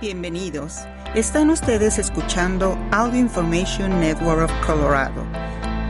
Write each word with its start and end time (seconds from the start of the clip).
Bienvenidos. 0.00 0.86
Están 1.16 1.50
ustedes 1.50 1.98
escuchando 1.98 2.78
Audio 2.92 3.18
Information 3.18 3.98
Network 3.98 4.44
of 4.44 4.52
Colorado. 4.64 5.26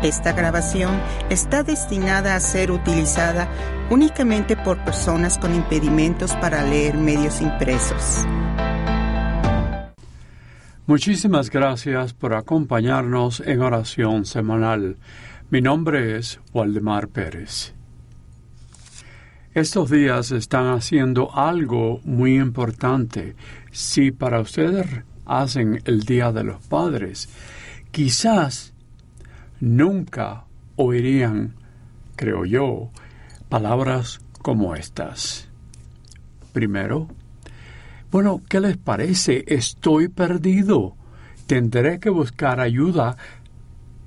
Esta 0.03 0.33
grabación 0.33 0.99
está 1.29 1.63
destinada 1.63 2.35
a 2.35 2.41
ser 2.41 2.71
utilizada 2.71 3.47
únicamente 3.91 4.57
por 4.57 4.83
personas 4.83 5.37
con 5.37 5.55
impedimentos 5.55 6.35
para 6.37 6.65
leer 6.65 6.97
medios 6.97 7.43
impresos. 7.43 8.25
Muchísimas 10.87 11.51
gracias 11.51 12.15
por 12.15 12.33
acompañarnos 12.33 13.41
en 13.41 13.61
oración 13.61 14.25
semanal. 14.25 14.97
Mi 15.51 15.61
nombre 15.61 16.17
es 16.17 16.41
Waldemar 16.55 17.09
Pérez. 17.09 17.75
Estos 19.55 19.91
días 19.91 20.31
están 20.31 20.67
haciendo 20.67 21.35
algo 21.35 22.01
muy 22.05 22.37
importante. 22.37 23.35
Si 23.73 24.11
para 24.11 24.41
ustedes 24.41 24.87
hacen 25.25 25.81
el 25.87 26.03
Día 26.03 26.33
de 26.33 26.45
los 26.45 26.63
Padres, 26.67 27.31
quizás 27.91 28.75
nunca 29.59 30.45
oirían, 30.77 31.55
creo 32.15 32.45
yo, 32.45 32.91
palabras 33.49 34.21
como 34.43 34.75
estas. 34.75 35.49
Primero, 36.53 37.09
bueno, 38.11 38.43
¿qué 38.51 38.61
les 38.61 38.77
parece? 38.77 39.45
Estoy 39.47 40.09
perdido. 40.09 40.95
Tendré 41.47 42.01
que 42.01 42.11
buscar 42.11 42.61
ayuda 42.61 43.17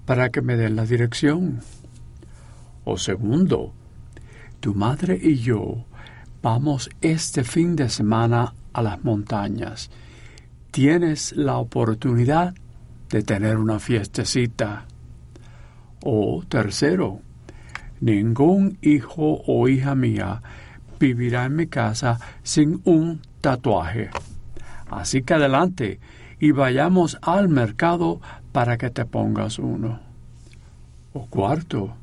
para 0.05 0.29
que 0.29 0.41
me 0.41 0.55
den 0.55 0.75
la 0.75 0.85
dirección. 0.85 1.61
O 2.83 2.97
segundo, 2.97 3.73
tu 4.61 4.75
madre 4.75 5.19
y 5.21 5.35
yo 5.37 5.85
vamos 6.41 6.89
este 7.01 7.43
fin 7.43 7.75
de 7.75 7.89
semana 7.89 8.53
a 8.71 8.81
las 8.81 9.03
montañas. 9.03 9.89
Tienes 10.69 11.33
la 11.35 11.57
oportunidad 11.57 12.53
de 13.09 13.23
tener 13.23 13.57
una 13.57 13.79
fiestecita. 13.79 14.85
O 16.03 16.43
tercero, 16.47 17.19
ningún 17.99 18.77
hijo 18.81 19.41
o 19.45 19.67
hija 19.67 19.95
mía 19.95 20.41
vivirá 20.99 21.45
en 21.45 21.55
mi 21.55 21.67
casa 21.67 22.19
sin 22.43 22.81
un 22.85 23.21
tatuaje. 23.41 24.11
Así 24.89 25.23
que 25.23 25.33
adelante 25.33 25.99
y 26.39 26.51
vayamos 26.51 27.17
al 27.21 27.49
mercado 27.49 28.21
para 28.51 28.77
que 28.77 28.89
te 28.91 29.05
pongas 29.05 29.59
uno. 29.59 29.99
O 31.13 31.25
cuarto, 31.25 31.95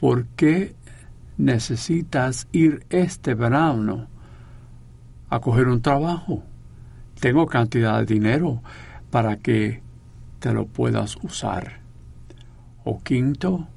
¿por 0.00 0.24
qué 0.28 0.74
necesitas 1.36 2.48
ir 2.52 2.86
este 2.88 3.34
verano 3.34 4.08
a 5.28 5.40
coger 5.40 5.68
un 5.68 5.82
trabajo? 5.82 6.42
Tengo 7.20 7.46
cantidad 7.46 7.98
de 7.98 8.14
dinero 8.14 8.62
para 9.10 9.36
que 9.36 9.82
te 10.38 10.54
lo 10.54 10.66
puedas 10.66 11.16
usar. 11.22 11.80
O 12.82 13.00
quinto, 13.02 13.68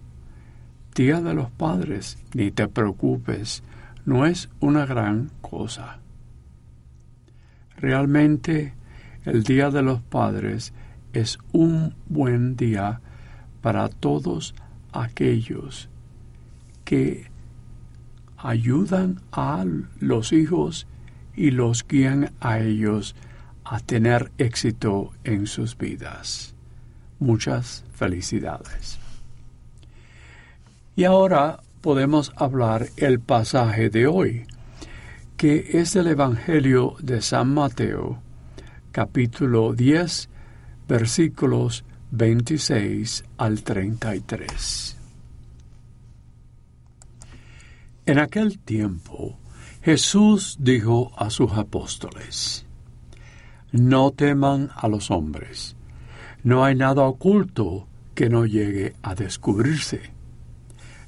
Día 0.96 1.20
de 1.20 1.34
los 1.34 1.50
Padres, 1.52 2.18
ni 2.34 2.52
te 2.52 2.68
preocupes, 2.68 3.64
no 4.06 4.26
es 4.26 4.50
una 4.62 4.86
gran 4.86 5.30
cosa. 5.42 6.00
Realmente 7.76 8.76
el 9.26 9.44
Día 9.44 9.72
de 9.72 9.82
los 9.82 10.02
Padres 10.02 10.72
es 11.12 11.38
un 11.52 11.96
buen 12.08 12.56
día 12.56 13.02
para 13.62 13.90
todos 13.90 14.56
aquellos 14.94 15.90
que 16.94 17.26
ayudan 18.38 19.20
a 19.32 19.66
los 20.00 20.32
hijos 20.32 20.86
y 21.36 21.50
los 21.50 21.88
guían 21.88 22.34
a 22.40 22.60
ellos 22.60 23.16
a 23.64 23.80
tener 23.80 24.32
éxito 24.38 25.12
en 25.24 25.48
sus 25.48 25.76
vidas. 25.76 26.54
Muchas 27.18 27.84
felicidades. 27.96 29.00
Y 30.96 31.06
ahora 31.06 31.62
podemos 31.82 32.32
hablar 32.36 32.86
el 32.98 33.20
pasaje 33.20 33.90
de 33.90 34.06
hoy, 34.06 34.46
que 35.36 35.80
es 35.80 35.96
el 35.96 36.06
Evangelio 36.06 36.96
de 37.00 37.24
San 37.24 37.56
Mateo, 37.56 38.22
capítulo 38.92 39.74
10, 39.74 40.30
versículos 40.88 41.86
26 42.12 43.26
al 43.38 43.64
33. 43.64 45.03
En 48.06 48.20
aquel 48.20 48.60
tiempo 48.60 49.38
Jesús 49.82 50.58
dijo 50.60 51.14
a 51.18 51.30
sus 51.30 51.54
apóstoles, 51.54 52.66
No 53.72 54.12
teman 54.12 54.72
a 54.76 54.90
los 54.90 55.10
hombres, 55.10 55.78
no 56.44 56.66
hay 56.66 56.76
nada 56.76 57.04
oculto 57.04 57.88
que 58.14 58.30
no 58.30 58.46
llegue 58.46 58.94
a 59.04 59.16
descubrirse, 59.16 60.02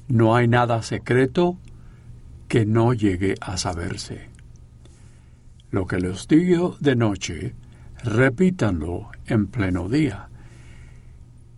no 0.08 0.34
hay 0.34 0.48
nada 0.48 0.82
secreto 0.82 1.58
que 2.48 2.64
no 2.64 2.94
llegue 2.94 3.34
a 3.42 3.58
saberse. 3.58 4.30
Lo 5.70 5.86
que 5.86 5.98
les 5.98 6.26
digo 6.28 6.78
de 6.80 6.96
noche, 6.96 7.54
repítanlo 8.04 9.10
en 9.26 9.48
pleno 9.48 9.90
día. 9.90 10.30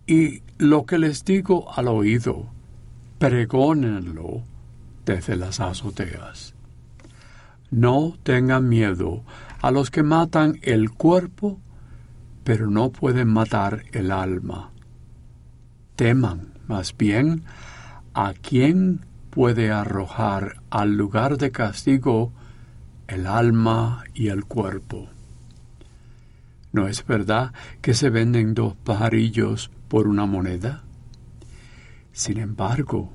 Y 0.05 0.41
lo 0.57 0.85
que 0.85 0.97
les 0.97 1.23
digo 1.23 1.71
al 1.71 1.87
oído, 1.87 2.47
pregónenlo 3.19 4.48
desde 5.09 5.35
las 5.35 5.59
azoteas. 5.59 6.53
No 7.71 8.15
tengan 8.21 8.69
miedo 8.69 9.23
a 9.59 9.71
los 9.71 9.89
que 9.89 10.03
matan 10.03 10.59
el 10.61 10.91
cuerpo, 10.91 11.59
pero 12.43 12.69
no 12.69 12.91
pueden 12.91 13.27
matar 13.27 13.85
el 13.91 14.11
alma. 14.11 14.69
Teman, 15.95 16.53
más 16.67 16.95
bien, 16.95 17.43
a 18.13 18.33
quien 18.33 19.03
puede 19.31 19.71
arrojar 19.71 20.61
al 20.69 20.95
lugar 20.95 21.39
de 21.39 21.49
castigo 21.49 22.31
el 23.07 23.25
alma 23.25 24.03
y 24.13 24.27
el 24.27 24.45
cuerpo. 24.45 25.09
¿No 26.71 26.87
es 26.87 27.03
verdad 27.07 27.51
que 27.81 27.95
se 27.95 28.11
venden 28.11 28.53
dos 28.53 28.75
pajarillos 28.75 29.71
por 29.87 30.07
una 30.07 30.27
moneda? 30.27 30.83
Sin 32.11 32.37
embargo, 32.37 33.11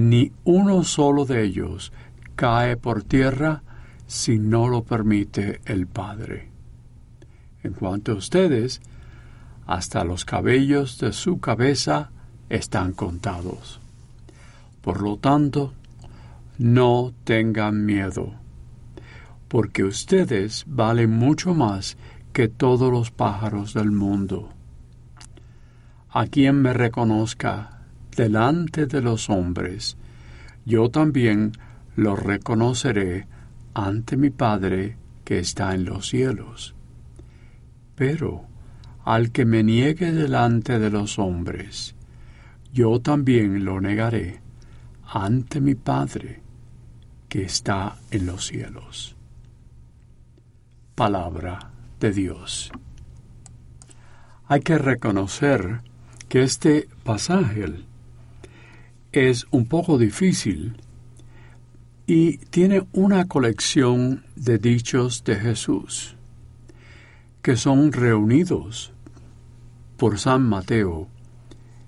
ni 0.00 0.32
uno 0.44 0.84
solo 0.84 1.24
de 1.24 1.44
ellos 1.44 1.92
cae 2.36 2.76
por 2.76 3.02
tierra 3.02 3.62
si 4.06 4.38
no 4.38 4.68
lo 4.68 4.84
permite 4.84 5.60
el 5.64 5.86
Padre. 5.86 6.48
En 7.62 7.72
cuanto 7.72 8.12
a 8.12 8.14
ustedes, 8.16 8.80
hasta 9.66 10.04
los 10.04 10.24
cabellos 10.24 10.98
de 10.98 11.12
su 11.12 11.40
cabeza 11.40 12.10
están 12.48 12.92
contados. 12.92 13.80
Por 14.80 15.02
lo 15.02 15.18
tanto, 15.18 15.74
no 16.56 17.12
tengan 17.24 17.84
miedo, 17.84 18.32
porque 19.48 19.84
ustedes 19.84 20.64
valen 20.66 21.10
mucho 21.10 21.54
más 21.54 21.96
que 22.32 22.48
todos 22.48 22.90
los 22.90 23.10
pájaros 23.10 23.74
del 23.74 23.90
mundo. 23.90 24.50
A 26.10 26.26
quien 26.26 26.62
me 26.62 26.72
reconozca 26.72 27.77
delante 28.18 28.86
de 28.86 29.00
los 29.00 29.30
hombres, 29.30 29.96
yo 30.66 30.90
también 30.90 31.52
lo 31.94 32.16
reconoceré 32.16 33.28
ante 33.74 34.16
mi 34.16 34.30
Padre 34.30 34.96
que 35.24 35.38
está 35.38 35.72
en 35.72 35.84
los 35.84 36.08
cielos. 36.08 36.74
Pero 37.94 38.44
al 39.04 39.30
que 39.30 39.44
me 39.44 39.62
niegue 39.62 40.10
delante 40.10 40.80
de 40.80 40.90
los 40.90 41.20
hombres, 41.20 41.94
yo 42.72 43.00
también 43.00 43.64
lo 43.64 43.80
negaré 43.80 44.40
ante 45.06 45.60
mi 45.60 45.76
Padre 45.76 46.42
que 47.28 47.44
está 47.44 47.98
en 48.10 48.26
los 48.26 48.46
cielos. 48.46 49.14
Palabra 50.96 51.70
de 52.00 52.10
Dios. 52.10 52.72
Hay 54.48 54.60
que 54.62 54.76
reconocer 54.76 55.82
que 56.28 56.42
este 56.42 56.88
pasaje 57.04 57.87
es 59.18 59.46
un 59.50 59.66
poco 59.66 59.98
difícil 59.98 60.76
y 62.06 62.38
tiene 62.38 62.86
una 62.92 63.26
colección 63.26 64.24
de 64.36 64.58
dichos 64.58 65.24
de 65.24 65.36
Jesús 65.36 66.14
que 67.42 67.56
son 67.56 67.92
reunidos 67.92 68.92
por 69.96 70.18
San 70.18 70.42
Mateo 70.42 71.08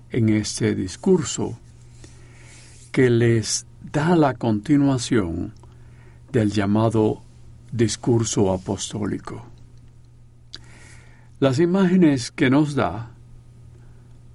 en 0.09 0.29
este 0.29 0.75
discurso 0.75 1.57
que 2.91 3.09
les 3.09 3.65
da 3.91 4.15
la 4.15 4.33
continuación 4.33 5.53
del 6.31 6.51
llamado 6.51 7.21
discurso 7.71 8.51
apostólico. 8.51 9.45
Las 11.39 11.59
imágenes 11.59 12.31
que 12.31 12.49
nos 12.49 12.75
da 12.75 13.11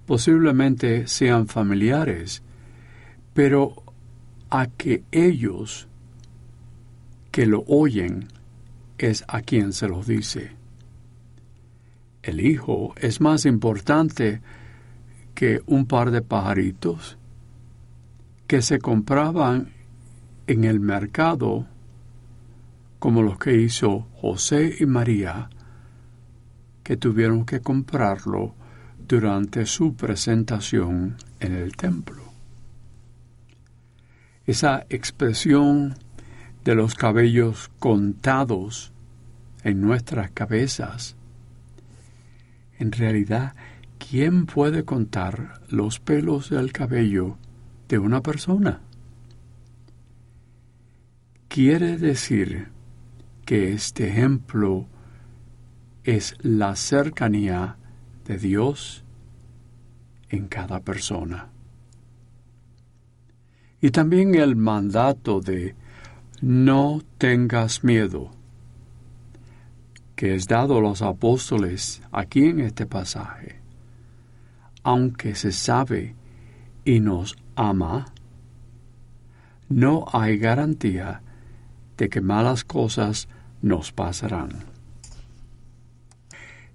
posiblemente 0.07 1.07
sean 1.07 1.47
familiares 1.47 2.43
pero 3.37 3.75
a 4.49 4.67
que 4.67 5.05
ellos 5.13 5.89
que 7.31 7.45
lo 7.45 7.65
oyen 7.69 8.29
es 8.97 9.25
a 9.29 9.43
quien 9.43 9.75
se 9.75 9.89
los 9.89 10.07
dice. 10.07 10.53
El 12.23 12.41
Hijo 12.41 12.95
es 12.97 13.21
más 13.21 13.45
importante 13.45 14.41
que 15.35 15.61
un 15.67 15.85
par 15.85 16.13
de 16.13 16.23
pajaritos 16.23 17.19
que 18.47 18.63
se 18.63 18.79
compraban 18.79 19.69
en 20.47 20.65
el 20.65 20.81
mercado 20.81 21.67
como 22.99 23.23
los 23.23 23.39
que 23.39 23.55
hizo 23.61 24.07
José 24.15 24.77
y 24.81 24.87
María, 24.87 25.51
que 26.83 26.97
tuvieron 26.97 27.45
que 27.45 27.61
comprarlo 27.61 28.55
durante 29.07 29.67
su 29.67 29.95
presentación 29.95 31.19
en 31.39 31.53
el 31.53 31.77
templo. 31.77 32.26
Esa 34.47 34.87
expresión 34.91 35.97
de 36.65 36.75
los 36.75 36.95
cabellos 36.95 37.71
contados 37.79 38.93
en 39.65 39.81
nuestras 39.81 40.31
cabezas, 40.31 41.17
en 42.79 42.93
realidad, 42.93 43.55
¿quién 43.99 44.47
puede 44.47 44.85
contar 44.85 45.61
los 45.69 45.99
pelos 45.99 46.51
del 46.51 46.73
cabello 46.73 47.39
de 47.89 47.99
una 47.99 48.23
persona? 48.23 48.81
Quiere 51.49 51.97
decir 51.97 52.69
que 53.45 53.73
este 53.73 54.09
ejemplo 54.09 54.87
es 56.05 56.37
la 56.41 56.77
cercanía 56.77 57.79
de 58.27 58.39
Dios 58.39 59.05
en 60.29 60.49
cada 60.49 60.81
persona. 60.81 61.56
Y 63.81 63.91
también 63.91 64.35
el 64.35 64.57
mandato 64.57 65.41
de 65.41 65.75
no 66.41 67.03
tengas 67.19 67.85
miedo, 67.85 68.31
que 70.15 70.35
es 70.35 70.47
dado 70.47 70.79
a 70.79 70.81
los 70.81 71.03
apóstoles 71.03 72.03
aquí 72.13 72.47
en 72.47 72.61
este 72.61 72.87
pasaje. 72.87 73.61
Aunque 74.83 75.35
se 75.35 75.53
sabe 75.53 76.15
y 76.85 77.01
nos 77.01 77.37
ama, 77.55 78.07
no 79.69 80.07
hay 80.13 80.39
garantía 80.39 81.23
de 81.97 82.09
que 82.09 82.21
malas 82.21 82.65
cosas 82.65 83.29
nos 83.63 83.93
pasarán. 83.93 84.51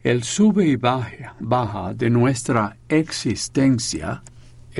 El 0.03 0.23
sube 0.23 0.65
y 0.65 0.75
baja, 0.75 1.35
baja 1.39 1.93
de 1.93 2.09
nuestra 2.09 2.77
existencia 2.89 4.23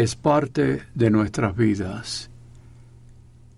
es 0.02 0.16
parte 0.16 0.82
de 0.96 1.12
nuestras 1.12 1.56
vidas, 1.56 2.32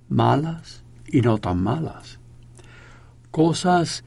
malas 0.09 0.83
y 1.07 1.21
no 1.21 1.37
tan 1.37 1.63
malas. 1.63 2.19
Cosas 3.31 4.03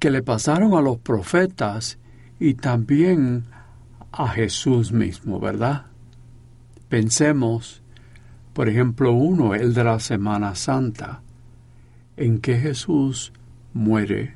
que 0.00 0.10
le 0.10 0.22
pasaron 0.22 0.74
a 0.74 0.80
los 0.80 0.98
profetas 0.98 1.98
y 2.40 2.54
también 2.54 3.44
a 4.10 4.28
Jesús 4.28 4.90
mismo, 4.92 5.38
¿verdad? 5.38 5.86
Pensemos, 6.88 7.82
por 8.52 8.68
ejemplo, 8.68 9.12
uno, 9.12 9.54
el 9.54 9.72
de 9.72 9.84
la 9.84 10.00
Semana 10.00 10.56
Santa 10.56 11.22
en 12.16 12.40
que 12.40 12.58
Jesús 12.58 13.32
muere 13.72 14.34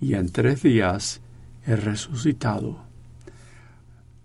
y 0.00 0.14
en 0.14 0.30
tres 0.30 0.62
días 0.62 1.22
es 1.64 1.82
resucitado. 1.82 2.87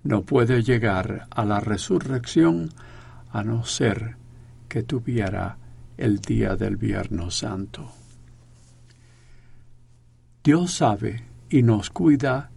No 0.04 0.24
puede 0.24 0.64
llegar 0.64 1.28
a 1.30 1.46
la 1.46 1.60
resurrección 1.60 2.70
a 3.32 3.44
no 3.44 3.64
ser 3.64 4.18
que 4.68 4.84
tuviera 4.84 5.58
el 5.98 6.20
día 6.20 6.56
del 6.56 6.76
Viernes 6.76 7.36
Santo. 7.36 7.92
Dios 10.44 10.74
sabe 10.74 11.24
y 11.50 11.64
nos 11.64 11.90
cuida 11.90 12.52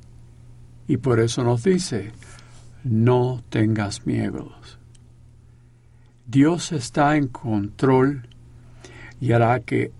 y 0.88 0.96
por 0.96 1.20
eso 1.20 1.44
nos 1.44 1.62
dice, 1.62 2.12
no 2.82 3.42
tengas 3.48 4.06
miedos. 4.06 4.78
Dios 6.26 6.72
está 6.72 7.16
en 7.16 7.28
control 7.28 8.28
y 9.20 9.32
hará 9.32 9.60
que 9.60 9.92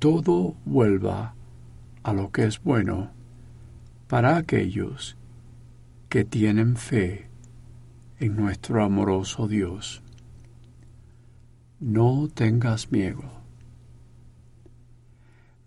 todo 0.00 0.56
vuelva 0.64 1.34
a 2.02 2.12
lo 2.12 2.32
que 2.32 2.46
es 2.46 2.60
bueno 2.62 3.10
para 4.08 4.36
aquellos 4.36 5.16
que 6.16 6.24
tienen 6.24 6.76
fe 6.76 7.28
en 8.20 8.36
nuestro 8.36 8.82
amoroso 8.82 9.48
Dios. 9.48 10.02
No 11.78 12.30
tengas 12.32 12.90
miedo. 12.90 13.22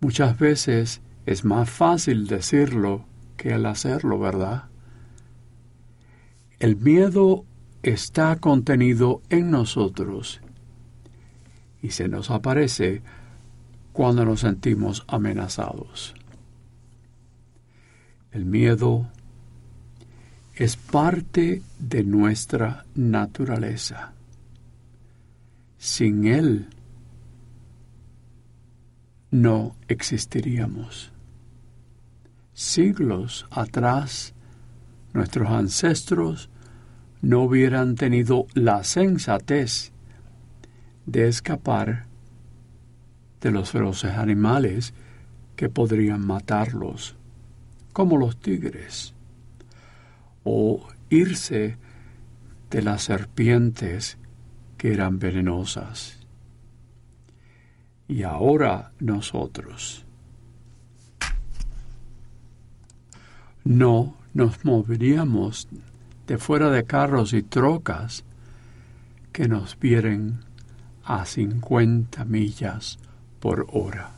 Muchas 0.00 0.36
veces 0.40 1.02
es 1.24 1.44
más 1.44 1.70
fácil 1.70 2.26
decirlo 2.26 3.04
que 3.36 3.52
el 3.52 3.64
hacerlo, 3.64 4.18
¿verdad? 4.18 4.64
El 6.58 6.74
miedo 6.74 7.44
está 7.84 8.34
contenido 8.34 9.22
en 9.30 9.52
nosotros 9.52 10.40
y 11.80 11.90
se 11.90 12.08
nos 12.08 12.28
aparece 12.28 13.02
cuando 13.92 14.24
nos 14.24 14.40
sentimos 14.40 15.04
amenazados. 15.06 16.12
El 18.32 18.46
miedo 18.46 19.12
es 20.60 20.76
parte 20.76 21.62
de 21.78 22.04
nuestra 22.04 22.84
naturaleza. 22.94 24.12
Sin 25.78 26.26
él 26.26 26.68
no 29.30 29.74
existiríamos. 29.88 31.12
Siglos 32.52 33.46
atrás, 33.50 34.34
nuestros 35.14 35.48
ancestros 35.48 36.50
no 37.22 37.40
hubieran 37.44 37.94
tenido 37.94 38.46
la 38.52 38.84
sensatez 38.84 39.92
de 41.06 41.26
escapar 41.28 42.04
de 43.40 43.50
los 43.50 43.70
feroces 43.70 44.12
animales 44.12 44.92
que 45.56 45.70
podrían 45.70 46.20
matarlos, 46.26 47.16
como 47.94 48.18
los 48.18 48.38
tigres, 48.38 49.14
o 50.52 50.88
irse 51.10 51.76
de 52.70 52.82
las 52.82 53.04
serpientes 53.04 54.18
que 54.76 54.92
eran 54.92 55.20
venenosas. 55.20 56.18
Y 58.08 58.24
ahora 58.24 58.90
nosotros 58.98 60.04
no 63.62 64.16
nos 64.34 64.64
moveríamos 64.64 65.68
de 66.26 66.36
fuera 66.38 66.70
de 66.70 66.82
carros 66.84 67.32
y 67.32 67.42
trocas 67.42 68.24
que 69.32 69.46
nos 69.46 69.78
vieren 69.78 70.40
a 71.04 71.26
50 71.26 72.24
millas 72.24 72.98
por 73.38 73.68
hora. 73.70 74.10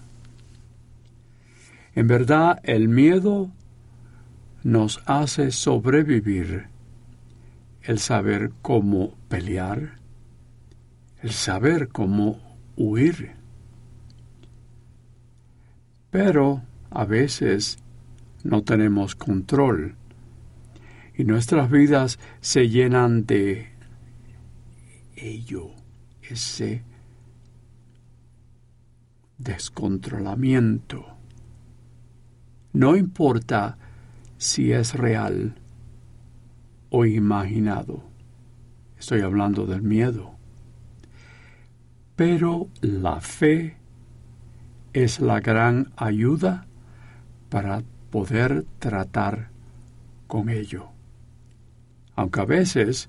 En 1.95 2.07
verdad, 2.07 2.59
el 2.63 2.89
miedo 2.89 3.51
nos 4.65 5.03
hace 5.07 5.51
sobrevivir, 5.51 6.69
el 7.83 7.99
saber 7.99 8.53
cómo 8.63 9.15
pelear, 9.29 9.99
el 11.21 11.31
saber 11.31 11.89
cómo 11.89 12.41
huir. 12.77 13.33
Pero 16.11 16.63
a 16.91 17.05
veces 17.05 17.79
no 18.45 18.63
tenemos 18.63 19.15
control 19.15 19.97
y 21.17 21.25
nuestras 21.25 21.71
vidas 21.71 22.19
se 22.41 22.69
llenan 22.69 23.27
de 23.27 23.71
ello 25.17 25.71
ese 26.23 26.83
descontrolamiento. 29.39 31.07
No 32.73 32.97
importa 32.97 33.77
si 34.43 34.73
es 34.73 34.95
real 34.95 35.55
o 36.91 37.05
imaginado. 37.07 38.03
Estoy 38.99 39.21
hablando 39.21 39.67
del 39.67 39.83
miedo. 39.83 40.33
Pero 42.17 42.67
la 42.81 43.21
fe 43.21 43.77
es 44.93 45.21
la 45.21 45.39
gran 45.39 45.93
ayuda 45.97 46.67
para 47.51 47.85
poder 48.11 48.67
tratar 48.81 49.51
con 50.27 50.49
ello. 50.49 50.89
Aunque 52.17 52.41
a 52.41 52.45
veces 52.45 53.09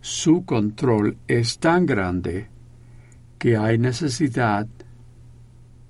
su 0.00 0.44
control 0.44 1.18
es 1.26 1.58
tan 1.58 1.86
grande 1.86 2.48
que 3.40 3.56
hay 3.56 3.78
necesidad 3.78 4.68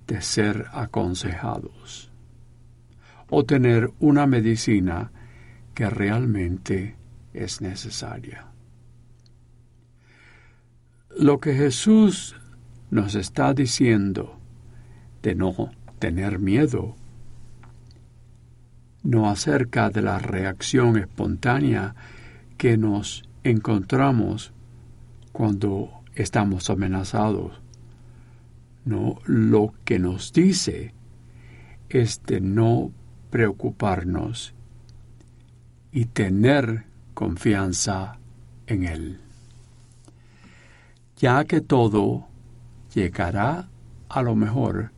de 0.06 0.22
ser 0.22 0.64
aconsejados 0.72 2.05
o 3.28 3.44
tener 3.44 3.90
una 3.98 4.26
medicina 4.26 5.10
que 5.74 5.90
realmente 5.90 6.96
es 7.34 7.60
necesaria. 7.60 8.46
Lo 11.18 11.38
que 11.38 11.54
Jesús 11.54 12.36
nos 12.90 13.14
está 13.14 13.52
diciendo 13.52 14.38
de 15.22 15.34
no 15.34 15.70
tener 15.98 16.38
miedo, 16.38 16.94
no 19.02 19.28
acerca 19.28 19.90
de 19.90 20.02
la 20.02 20.18
reacción 20.18 20.96
espontánea 20.96 21.94
que 22.58 22.76
nos 22.76 23.28
encontramos 23.44 24.52
cuando 25.32 25.90
estamos 26.14 26.70
amenazados. 26.70 27.60
No, 28.84 29.18
lo 29.24 29.74
que 29.84 29.98
nos 29.98 30.32
dice 30.32 30.94
es 31.88 32.22
de 32.24 32.40
no 32.40 32.92
preocuparnos 33.36 34.54
y 35.92 36.06
tener 36.06 36.86
confianza 37.12 38.16
en 38.66 38.84
Él. 38.84 39.20
Ya 41.18 41.44
que 41.44 41.60
todo 41.60 42.28
llegará 42.94 43.68
a 44.08 44.22
lo 44.22 44.34
mejor 44.36 44.90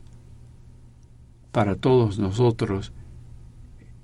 para 1.51 1.75
todos 1.75 2.17
nosotros 2.17 2.93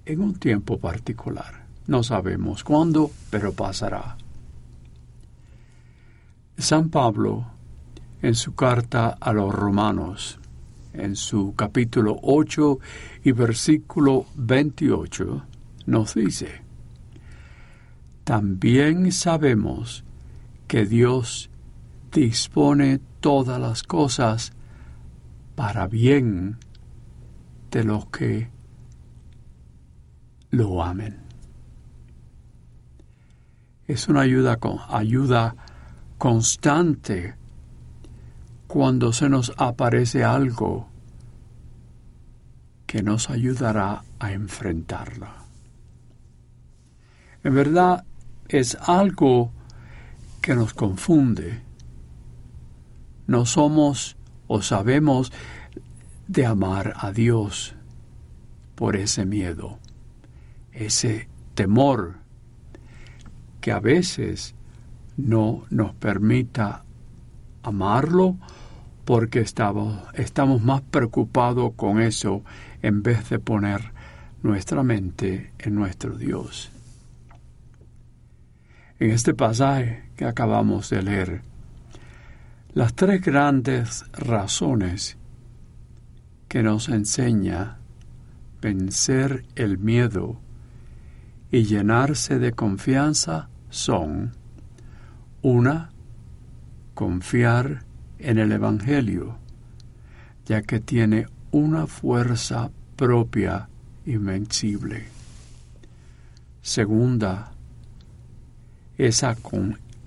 en 0.04 0.20
un 0.20 0.36
tiempo 0.38 0.80
particular. 0.80 1.68
No 1.88 2.04
sabemos 2.04 2.66
cuándo, 2.66 3.12
pero 3.30 3.54
pasará. 3.54 4.18
San 6.58 6.90
Pablo, 6.90 7.46
en 8.22 8.36
su 8.36 8.54
carta 8.54 9.16
a 9.18 9.32
los 9.32 9.56
romanos, 9.56 10.42
en 10.98 11.16
su 11.16 11.54
capítulo 11.56 12.18
8 12.22 12.80
y 13.24 13.32
versículo 13.32 14.26
28, 14.36 15.46
nos 15.86 16.16
dice, 16.16 16.62
También 18.24 19.12
sabemos 19.12 20.04
que 20.68 20.86
Dios 20.86 21.50
dispone 22.12 23.00
todas 23.20 23.60
las 23.60 23.84
cosas 23.84 24.54
para 25.56 25.88
bien 25.88 26.58
de 27.72 27.84
los 27.84 28.08
que 28.08 28.50
lo 30.52 30.84
amen. 30.84 31.20
Es 33.88 34.08
una 34.08 34.22
ayuda, 34.22 34.58
ayuda 34.90 35.56
constante 36.18 37.36
cuando 38.68 39.14
se 39.14 39.30
nos 39.30 39.54
aparece 39.58 40.24
algo 40.24 40.88
que 42.86 43.04
nos 43.04 43.30
ayudará 43.30 44.04
a 44.20 44.32
enfrentarla. 44.32 45.36
En 47.44 47.54
verdad 47.54 48.06
es 48.48 48.78
algo 48.82 49.52
que 50.42 50.56
nos 50.56 50.74
confunde. 50.74 51.62
No 53.28 53.46
somos 53.46 54.16
o 54.48 54.62
sabemos 54.62 55.32
de 56.28 56.46
amar 56.46 56.94
a 56.98 57.12
Dios 57.12 57.76
por 58.76 58.96
ese 58.96 59.26
miedo, 59.26 59.80
ese 60.72 61.28
temor 61.54 62.20
que 63.62 63.72
a 63.72 63.80
veces 63.80 64.56
no 65.18 65.66
nos 65.70 65.94
permita 65.96 66.85
amarlo 67.68 68.38
porque 69.06 69.40
estamos, 69.40 70.62
más 70.62 70.82
preocupados 70.82 71.74
con 71.76 72.02
eso 72.02 72.44
en 72.82 73.04
vez 73.04 73.30
de 73.30 73.40
poner 73.40 73.94
nuestra 74.42 74.84
mente 74.84 75.54
en 75.60 75.76
nuestro 75.76 76.18
Dios. 76.18 76.72
En 79.00 79.12
este 79.12 79.34
pasaje 79.34 80.10
que 80.16 80.26
acabamos 80.26 80.90
de 80.90 81.04
leer, 81.04 81.42
las 82.74 82.94
tres 82.94 83.22
grandes 83.22 84.06
razones 84.14 85.18
que 86.48 86.64
nos 86.64 86.90
enseña 86.90 87.78
vencer 88.62 89.46
el 89.56 89.78
miedo 89.78 90.40
y 91.52 91.64
llenarse 91.64 92.40
de 92.40 92.54
confianza 92.54 93.50
son 93.70 94.34
una, 95.42 95.92
confiar 96.96 97.84
en 98.18 98.40
el 98.40 98.52
Evangelio, 98.52 99.38
ya 100.46 100.64
que 100.64 100.80
tiene 100.80 101.28
una 101.52 101.86
fuerza 101.86 102.72
propia 102.96 103.70
invencible. 104.06 105.06
Segunda, 106.62 107.52
esa 108.98 109.36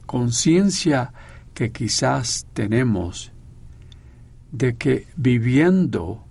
conciencia 0.06 1.12
que 1.54 1.70
quizás 1.70 2.46
tenemos 2.54 3.32
de 4.50 4.76
que 4.76 5.06
viviendo 5.16 6.24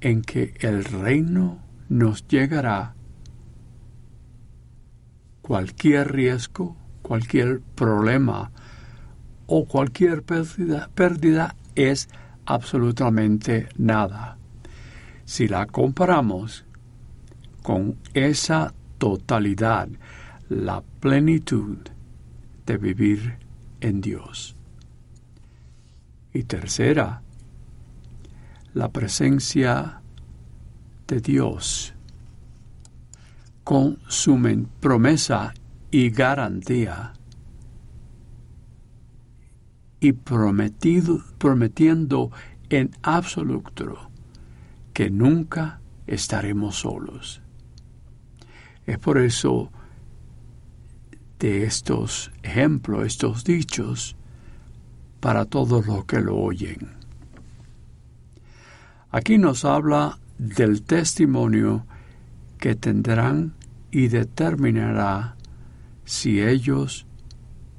en 0.00 0.22
que 0.22 0.54
el 0.60 0.84
reino 0.84 1.58
nos 1.88 2.28
llegará, 2.28 2.94
cualquier 5.40 6.12
riesgo, 6.12 6.76
cualquier 7.02 7.60
problema 7.74 8.50
o 9.46 9.64
cualquier 9.66 10.22
pérdida, 10.22 11.56
es 11.74 12.08
absolutamente 12.44 13.68
nada. 13.76 14.38
Si 15.24 15.48
la 15.48 15.66
comparamos 15.66 16.64
con 17.62 17.96
esa 18.14 18.72
totalidad, 18.98 19.88
la 20.48 20.82
plenitud 21.00 21.78
de 22.64 22.76
vivir 22.76 23.38
en 23.80 24.00
Dios. 24.00 24.56
Y 26.32 26.44
tercera, 26.44 27.22
la 28.74 28.90
presencia 28.90 30.00
de 31.06 31.20
Dios 31.20 31.94
con 33.64 33.98
su 34.06 34.38
promesa 34.80 35.52
y 35.90 36.10
garantía 36.10 37.14
y 40.00 40.12
prometido, 40.12 41.22
prometiendo 41.38 42.30
en 42.68 42.90
absoluto 43.02 44.10
que 44.92 45.10
nunca 45.10 45.80
estaremos 46.06 46.76
solos. 46.76 47.42
Es 48.86 48.98
por 48.98 49.18
eso 49.18 49.70
de 51.38 51.64
estos 51.64 52.30
ejemplos, 52.42 53.06
estos 53.06 53.44
dichos, 53.44 54.16
para 55.20 55.44
todos 55.44 55.86
los 55.86 56.04
que 56.04 56.20
lo 56.20 56.36
oyen. 56.36 56.96
Aquí 59.10 59.38
nos 59.38 59.64
habla 59.64 60.18
del 60.38 60.82
testimonio 60.82 61.86
que 62.58 62.74
tendrán 62.74 63.54
y 63.90 64.08
determinará 64.08 65.36
si 66.04 66.40
ellos, 66.40 67.06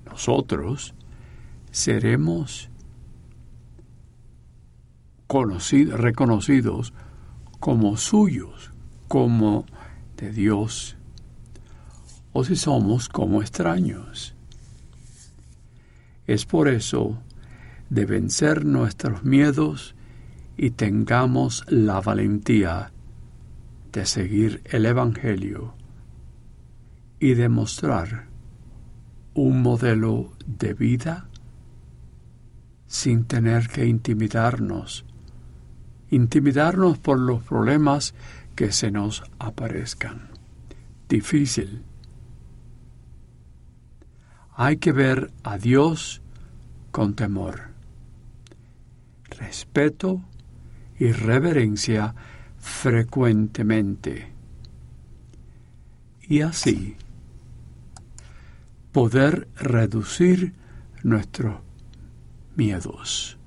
nosotros, 0.06 0.94
seremos 1.78 2.72
conocidos, 5.28 6.00
reconocidos 6.00 6.92
como 7.60 7.98
suyos, 7.98 8.74
como 9.08 9.68
de 10.18 10.32
Dios, 10.32 10.98
o 12.34 12.44
si 12.44 12.56
somos 12.56 13.10
como 13.10 13.44
extraños. 13.44 14.36
Es 16.26 16.48
por 16.48 16.68
eso 16.68 17.22
de 17.92 18.06
vencer 18.08 18.66
nuestros 18.66 19.24
miedos 19.24 19.94
y 20.58 20.72
tengamos 20.72 21.64
la 21.68 22.02
valentía 22.02 22.92
de 23.92 24.06
seguir 24.08 24.64
el 24.66 24.88
Evangelio 24.88 25.76
y 27.20 27.36
demostrar 27.36 28.30
un 29.36 29.62
modelo 29.62 30.34
de 30.48 30.74
vida 30.74 31.30
sin 32.88 33.26
tener 33.26 33.68
que 33.68 33.86
intimidarnos, 33.86 35.06
intimidarnos 36.10 36.98
por 36.98 37.20
los 37.20 37.44
problemas 37.44 38.14
que 38.56 38.72
se 38.72 38.92
nos 38.92 39.24
aparezcan. 39.40 40.30
Difícil. 41.08 41.84
Hay 44.56 44.78
que 44.78 44.92
ver 44.92 45.32
a 45.44 45.58
Dios 45.58 46.22
con 46.92 47.14
temor, 47.14 47.70
respeto 49.30 50.22
y 50.98 51.12
reverencia 51.12 52.16
frecuentemente. 52.58 54.34
Y 56.24 56.42
así 56.42 56.98
poder 58.92 59.48
reducir 59.56 60.54
nuestros 61.04 61.67
miedos. 62.58 63.38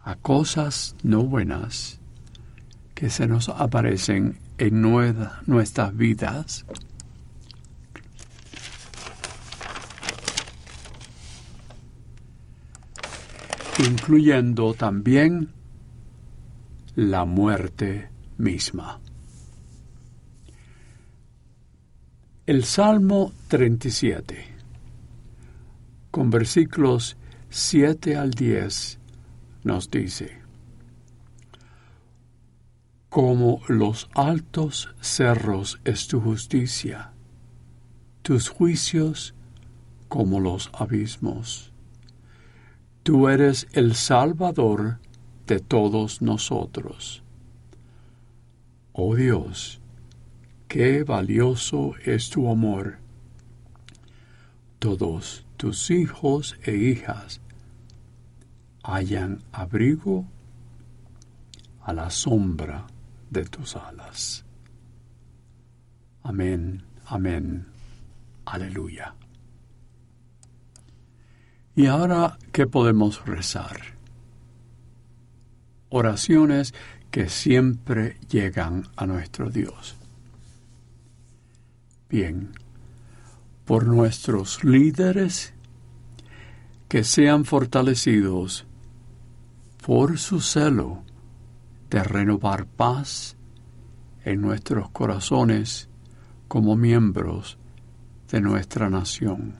A 0.00 0.16
cosas 0.16 0.96
no 1.02 1.22
buenas 1.22 2.00
que 2.94 3.08
se 3.08 3.26
nos 3.26 3.48
aparecen 3.48 4.38
en 4.58 4.82
nuestras 5.46 5.96
vidas. 5.96 6.66
Incluyendo 13.78 14.74
también 14.74 15.52
la 16.94 17.24
muerte 17.24 18.10
misma. 18.38 19.00
El 22.44 22.64
Salmo 22.64 23.32
37, 23.48 24.51
con 26.12 26.28
versículos 26.28 27.16
7 27.48 28.16
al 28.16 28.32
10, 28.32 28.98
nos 29.64 29.90
dice, 29.90 30.42
Como 33.08 33.62
los 33.66 34.10
altos 34.14 34.94
cerros 35.00 35.80
es 35.84 36.06
tu 36.08 36.20
justicia, 36.20 37.12
tus 38.20 38.50
juicios 38.50 39.34
como 40.08 40.38
los 40.38 40.70
abismos. 40.74 41.72
Tú 43.02 43.28
eres 43.28 43.66
el 43.72 43.94
Salvador 43.94 44.98
de 45.46 45.60
todos 45.60 46.20
nosotros. 46.20 47.22
Oh 48.92 49.16
Dios, 49.16 49.80
qué 50.68 51.04
valioso 51.04 51.94
es 52.04 52.28
tu 52.28 52.50
amor. 52.50 52.98
Todos 54.78 55.46
tus 55.62 55.92
hijos 55.92 56.58
e 56.64 56.74
hijas 56.74 57.40
hayan 58.82 59.44
abrigo 59.52 60.26
a 61.84 61.92
la 61.92 62.10
sombra 62.10 62.84
de 63.30 63.44
tus 63.44 63.76
alas. 63.76 64.44
Amén, 66.24 66.82
amén, 67.06 67.68
aleluya. 68.44 69.14
¿Y 71.76 71.86
ahora 71.86 72.36
qué 72.50 72.66
podemos 72.66 73.24
rezar? 73.24 73.76
Oraciones 75.90 76.74
que 77.12 77.28
siempre 77.28 78.18
llegan 78.28 78.88
a 78.96 79.06
nuestro 79.06 79.48
Dios. 79.48 79.94
Bien, 82.08 82.50
por 83.64 83.86
nuestros 83.86 84.64
líderes, 84.64 85.51
que 86.92 87.04
sean 87.04 87.46
fortalecidos 87.46 88.66
por 89.82 90.18
su 90.18 90.42
celo 90.42 91.04
de 91.88 92.04
renovar 92.04 92.66
paz 92.66 93.34
en 94.26 94.42
nuestros 94.42 94.90
corazones 94.90 95.88
como 96.48 96.76
miembros 96.76 97.56
de 98.30 98.42
nuestra 98.42 98.90
nación. 98.90 99.56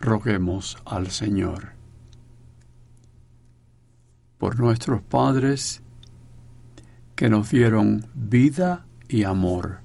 Roguemos 0.00 0.78
al 0.86 1.10
Señor. 1.10 1.74
Por 4.38 4.58
nuestros 4.58 5.02
padres 5.02 5.82
que 7.14 7.28
nos 7.28 7.50
dieron 7.50 8.06
vida 8.14 8.86
y 9.10 9.24
amor 9.24 9.80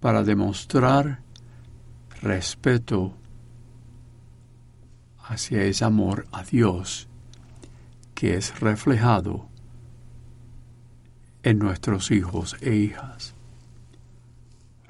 para 0.00 0.22
demostrar 0.22 1.20
respeto 2.22 3.12
hacia 5.28 5.62
ese 5.64 5.84
amor 5.84 6.26
a 6.32 6.42
Dios 6.44 7.08
que 8.14 8.36
es 8.36 8.58
reflejado 8.60 9.48
en 11.42 11.58
nuestros 11.58 12.10
hijos 12.10 12.56
e 12.60 12.74
hijas. 12.74 13.34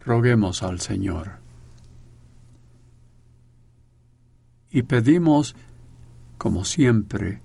Roguemos 0.05 0.63
al 0.63 0.81
Señor. 0.81 1.41
Y 4.71 4.83
pedimos, 4.83 5.57
como 6.39 6.65
siempre, 6.65 7.41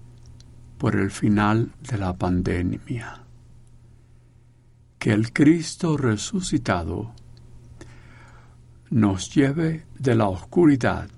por 0.78 0.96
el 0.96 1.12
final 1.12 1.72
de 1.82 1.98
la 1.98 2.14
pandemia, 2.14 3.24
que 5.00 5.12
el 5.12 5.34
Cristo 5.34 5.98
resucitado 5.98 7.14
nos 8.90 9.34
lleve 9.34 9.86
de 9.98 10.16
la 10.16 10.28
oscuridad, 10.28 11.10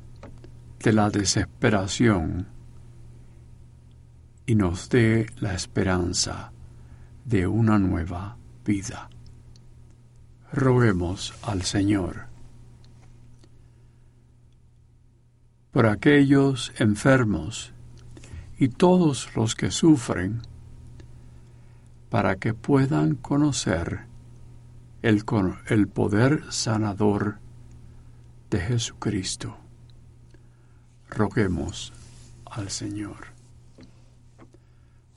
de 0.83 0.91
la 0.91 1.09
desesperación, 1.09 2.45
y 4.45 4.55
nos 4.55 4.89
dé 4.89 5.25
la 5.39 5.53
esperanza 5.53 6.51
de 7.23 7.47
una 7.47 7.79
nueva 7.79 8.37
vida. 8.65 9.09
Roguemos 10.51 11.33
al 11.41 11.61
Señor. 11.61 12.27
Por 15.71 15.85
aquellos 15.85 16.73
enfermos 16.77 17.73
y 18.57 18.67
todos 18.67 19.33
los 19.37 19.55
que 19.55 19.71
sufren, 19.71 20.41
para 22.09 22.35
que 22.35 22.53
puedan 22.53 23.15
conocer 23.15 24.01
el, 25.01 25.23
el 25.67 25.87
poder 25.87 26.43
sanador 26.51 27.39
de 28.49 28.59
Jesucristo. 28.59 29.62
Roguemos 31.13 31.93
al 32.45 32.69
Señor 32.69 33.27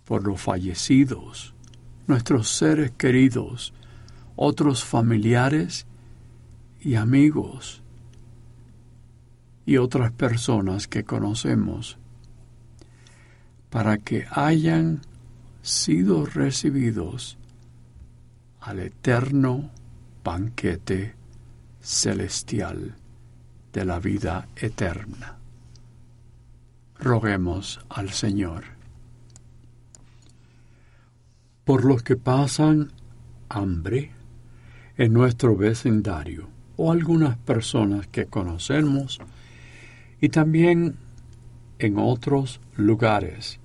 por 0.05 0.25
los 0.25 0.41
fallecidos, 0.41 1.55
nuestros 2.07 2.49
seres 2.49 2.93
queridos, 2.93 3.73
otros 4.37 4.85
familiares 4.85 5.87
y 6.81 6.95
amigos 6.95 7.83
y 9.65 9.79
otras 9.79 10.13
personas 10.13 10.87
que 10.87 11.03
conocemos, 11.05 11.99
para 13.71 13.99
que 13.99 14.27
hayan 14.31 15.01
sido 15.63 16.25
recibidos 16.25 17.37
al 18.61 18.79
eterno 18.79 19.71
banquete 20.23 21.15
celestial 21.81 22.95
de 23.73 23.85
la 23.85 23.99
vida 23.99 24.47
eterna. 24.57 25.36
Roguemos 26.99 27.81
al 27.89 28.11
Señor. 28.11 28.65
Por 31.65 31.85
los 31.85 32.03
que 32.03 32.17
pasan 32.17 32.93
hambre 33.49 34.13
en 34.97 35.13
nuestro 35.13 35.57
vecindario 35.57 36.49
o 36.77 36.91
algunas 36.91 37.37
personas 37.37 38.07
que 38.07 38.27
conocemos 38.27 39.21
y 40.21 40.31
también 40.31 40.97
en 41.79 41.99
otros 41.99 42.61
lugares 42.77 43.61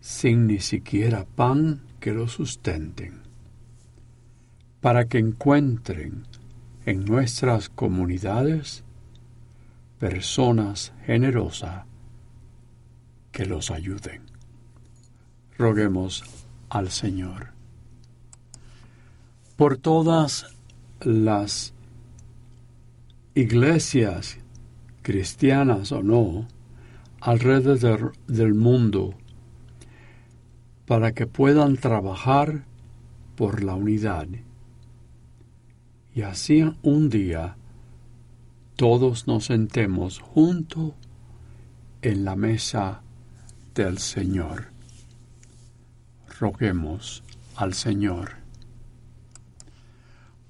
sin 0.00 0.48
ni 0.48 0.58
siquiera 0.58 1.24
pan 1.24 1.82
que 2.00 2.12
lo 2.12 2.26
sustenten, 2.26 3.22
para 4.80 5.06
que 5.06 5.18
encuentren 5.18 6.26
en 6.84 7.04
nuestras 7.04 7.68
comunidades 7.68 8.82
personas 10.00 10.92
generosas 11.06 11.91
que 13.32 13.46
los 13.46 13.70
ayuden. 13.70 14.22
Roguemos 15.58 16.22
al 16.68 16.90
Señor. 16.90 17.48
Por 19.56 19.76
todas 19.78 20.54
las 21.00 21.74
iglesias 23.34 24.38
cristianas 25.02 25.92
o 25.92 26.02
no, 26.02 26.46
alrededor 27.20 28.12
del 28.26 28.54
mundo, 28.54 29.14
para 30.86 31.12
que 31.12 31.26
puedan 31.26 31.76
trabajar 31.76 32.64
por 33.36 33.62
la 33.62 33.74
unidad. 33.74 34.26
Y 36.14 36.22
así 36.22 36.62
un 36.82 37.08
día 37.08 37.56
todos 38.76 39.26
nos 39.26 39.46
sentemos 39.46 40.18
juntos 40.18 40.92
en 42.02 42.24
la 42.24 42.36
mesa 42.36 43.02
del 43.74 43.98
Señor 43.98 44.72
roguemos 46.42 47.22
al 47.54 47.72
Señor. 47.72 48.32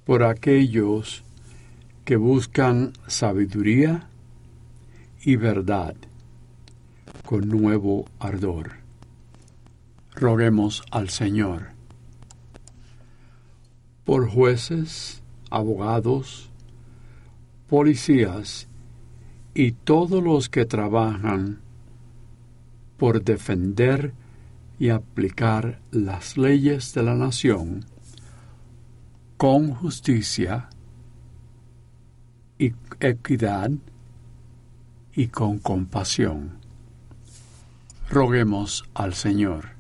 Por 0.07 0.23
aquellos 0.23 1.23
que 2.07 2.17
buscan 2.17 2.95
sabiduría 3.07 4.09
y 5.23 5.37
verdad 5.37 5.95
con 7.27 7.49
nuevo 7.49 8.07
ardor. 8.19 8.73
Roguemos 10.15 10.83
al 10.91 11.11
Señor. 11.11 11.73
Por 14.05 14.29
jueces, 14.31 15.23
abogados, 15.51 16.51
policías 17.69 18.67
y 19.55 19.73
todos 19.73 20.23
los 20.23 20.49
que 20.49 20.65
trabajan 20.65 21.61
por 23.03 23.25
defender 23.25 24.15
y 24.79 24.91
aplicar 24.91 25.81
las 25.91 26.37
leyes 26.37 26.95
de 26.95 27.03
la 27.03 27.17
nación 27.17 27.85
con 29.37 29.75
justicia 29.75 30.69
y 32.61 32.75
equidad 33.01 33.73
y 35.17 35.27
con 35.27 35.59
compasión. 35.59 36.59
Roguemos 38.09 38.85
al 38.95 39.15
Señor. 39.15 39.71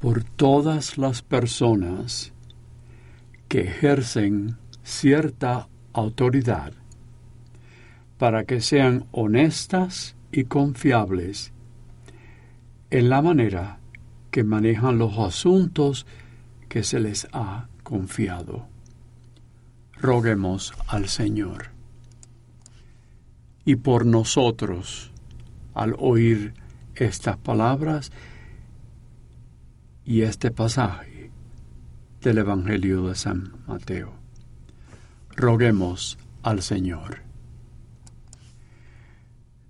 Por 0.00 0.24
todas 0.24 0.96
las 0.96 1.20
personas 1.20 2.32
que 3.46 3.60
ejercen 3.60 4.56
cierta 4.82 5.68
autoridad, 5.92 6.72
para 8.16 8.44
que 8.44 8.62
sean 8.62 9.04
honestas 9.12 10.14
y 10.32 10.44
confiables 10.44 11.52
en 12.90 13.08
la 13.10 13.22
manera 13.22 13.80
que 14.30 14.44
manejan 14.44 14.98
los 14.98 15.18
asuntos 15.18 16.06
que 16.68 16.82
se 16.82 17.00
les 17.00 17.28
ha 17.32 17.68
confiado. 17.82 18.66
Roguemos 19.94 20.74
al 20.86 21.08
Señor. 21.08 21.70
Y 23.64 23.76
por 23.76 24.06
nosotros, 24.06 25.12
al 25.74 25.94
oír 25.98 26.54
estas 26.94 27.36
palabras 27.36 28.12
y 30.04 30.22
este 30.22 30.50
pasaje 30.50 31.30
del 32.22 32.38
Evangelio 32.38 33.08
de 33.08 33.14
San 33.14 33.52
Mateo, 33.66 34.14
roguemos 35.36 36.18
al 36.42 36.62
Señor. 36.62 37.27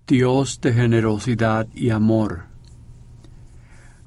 Dios 0.08 0.62
de 0.62 0.72
generosidad 0.72 1.68
y 1.74 1.90
amor, 1.90 2.44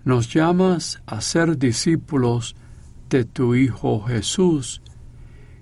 nos 0.04 0.34
llamas 0.34 1.00
a 1.06 1.22
ser 1.22 1.60
discípulos 1.60 2.56
de 3.08 3.24
tu 3.24 3.54
Hijo 3.54 4.02
Jesús 4.02 4.82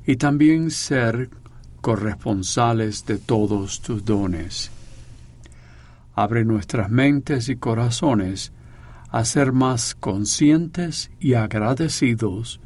y 0.08 0.16
también 0.16 0.72
ser 0.72 1.30
corresponsales 1.82 3.06
de 3.06 3.18
todos 3.18 3.82
tus 3.82 4.06
dones. 4.06 4.72
Abre 6.16 6.46
nuestras 6.46 6.90
mentes 6.90 7.50
y 7.50 7.58
corazones 7.58 8.54
a 9.10 9.26
ser 9.26 9.52
más 9.52 9.94
conscientes 9.94 11.12
y 11.20 11.34
agradecidos 11.34 12.62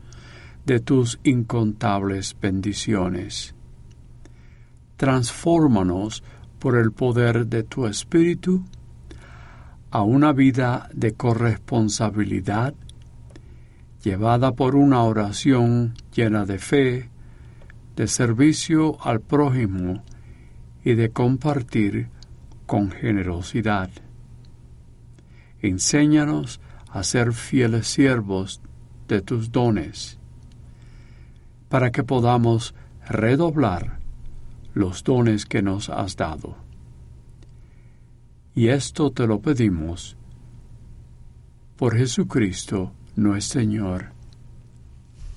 de 0.67 0.79
tus 0.79 1.19
incontables 1.23 2.37
bendiciones. 2.39 3.55
Transfórmanos 4.95 6.23
por 6.63 6.77
el 6.77 6.93
poder 6.93 7.47
de 7.47 7.63
tu 7.63 7.87
Espíritu 7.87 8.63
a 9.91 10.01
una 10.01 10.31
vida 10.31 10.87
de 10.93 11.11
corresponsabilidad, 11.11 12.73
llevada 14.01 14.53
por 14.53 14.77
una 14.77 15.03
oración 15.03 15.93
llena 16.15 16.45
de 16.45 16.59
fe, 16.59 17.09
de 17.97 18.07
servicio 18.07 18.97
al 19.05 19.19
prójimo 19.19 20.05
y 20.85 20.93
de 20.93 21.09
compartir 21.09 22.07
con 22.65 22.91
generosidad. 22.91 23.89
Enséñanos 25.61 26.61
a 26.89 27.03
ser 27.03 27.33
fieles 27.33 27.89
siervos 27.89 28.61
de 29.09 29.21
tus 29.21 29.51
dones, 29.51 30.17
para 31.67 31.91
que 31.91 32.03
podamos 32.03 32.73
redoblar 33.05 34.02
los 34.73 35.03
dones 35.03 35.45
que 35.45 35.61
nos 35.61 35.89
has 35.89 36.15
dado. 36.15 36.57
Y 38.55 38.67
esto 38.67 39.11
te 39.11 39.25
lo 39.27 39.39
pedimos 39.39 40.15
por 41.77 41.97
Jesucristo 41.97 42.91
nuestro 43.15 43.61
Señor. 43.61 44.11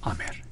Amén. 0.02 0.45